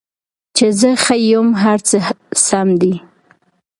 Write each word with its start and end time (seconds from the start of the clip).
چې 0.55 0.65
زه 0.79 0.89
ښه 1.03 1.15
یم، 1.29 1.47
هر 1.63 1.79
څه 1.87 1.97
سم 2.45 2.67
دي 2.81 2.93